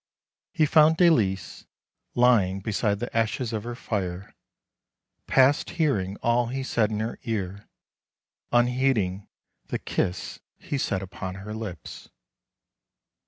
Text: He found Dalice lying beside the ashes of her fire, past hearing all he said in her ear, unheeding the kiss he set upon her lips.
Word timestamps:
He 0.51 0.65
found 0.65 0.97
Dalice 0.97 1.67
lying 2.15 2.59
beside 2.61 2.97
the 2.97 3.15
ashes 3.15 3.53
of 3.53 3.63
her 3.63 3.75
fire, 3.75 4.33
past 5.27 5.69
hearing 5.77 6.15
all 6.23 6.47
he 6.47 6.63
said 6.63 6.89
in 6.89 7.01
her 7.01 7.19
ear, 7.21 7.69
unheeding 8.51 9.27
the 9.67 9.77
kiss 9.77 10.39
he 10.57 10.79
set 10.79 11.03
upon 11.03 11.35
her 11.35 11.53
lips. 11.53 12.09